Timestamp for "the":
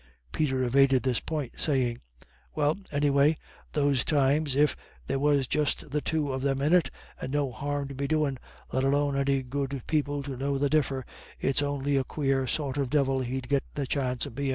5.91-6.01, 10.57-10.71, 13.75-13.85